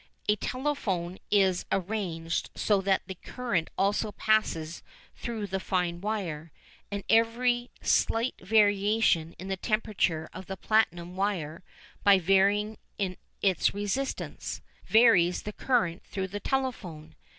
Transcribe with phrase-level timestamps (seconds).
[0.27, 4.81] A telephone is arranged so that its current also passes
[5.15, 6.51] through the fine wire,
[6.89, 11.63] and every slight variation in the temperature of the platinum wire,
[12.03, 12.79] by varying
[13.43, 17.13] its resistance, varies the current through the telephone.